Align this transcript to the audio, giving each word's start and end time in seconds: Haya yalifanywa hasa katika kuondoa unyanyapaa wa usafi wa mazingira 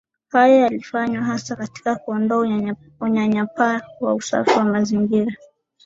Haya 0.27 0.55
yalifanywa 0.61 1.23
hasa 1.23 1.55
katika 1.55 1.95
kuondoa 1.95 2.73
unyanyapaa 2.99 3.81
wa 4.01 4.13
usafi 4.13 4.51
wa 4.57 4.65
mazingira 4.65 5.35